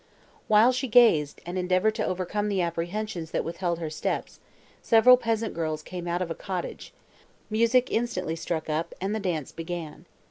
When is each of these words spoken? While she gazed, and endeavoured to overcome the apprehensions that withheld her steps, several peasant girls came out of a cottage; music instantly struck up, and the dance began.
While 0.47 0.71
she 0.71 0.87
gazed, 0.87 1.41
and 1.45 1.59
endeavoured 1.59 1.93
to 1.93 2.03
overcome 2.07 2.49
the 2.49 2.59
apprehensions 2.59 3.29
that 3.29 3.43
withheld 3.43 3.77
her 3.77 3.91
steps, 3.91 4.39
several 4.81 5.15
peasant 5.15 5.53
girls 5.53 5.83
came 5.83 6.07
out 6.07 6.23
of 6.23 6.31
a 6.31 6.33
cottage; 6.33 6.91
music 7.51 7.91
instantly 7.91 8.35
struck 8.35 8.67
up, 8.67 8.95
and 8.99 9.13
the 9.13 9.19
dance 9.19 9.51
began. 9.51 10.05